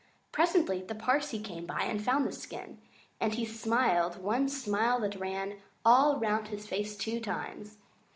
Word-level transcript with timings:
Presently 0.31 0.81
the 0.81 0.95
Parsee 0.95 1.37
came 1.43 1.67
by 1.67 1.81
and 1.83 2.03
found 2.03 2.25
the 2.25 2.31
skin, 2.31 2.79
and 3.19 3.35
he 3.35 3.45
smiled 3.45 4.15
one 4.17 4.49
smile 4.49 4.99
that 5.01 5.19
ran 5.19 5.57
all 5.85 6.17
round 6.17 6.47
his 6.47 6.65
face 6.65 6.97
two 6.97 7.19
times. 7.19 7.77